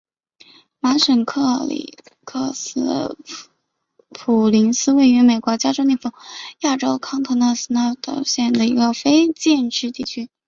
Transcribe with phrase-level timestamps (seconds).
[0.79, 1.95] 马什克里
[2.25, 3.15] 克斯
[4.09, 6.13] 普林斯是位于美国加利福尼
[6.61, 10.31] 亚州康特拉科斯塔县的一个非建制地区。